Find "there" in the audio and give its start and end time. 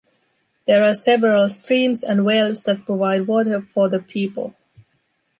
0.65-0.83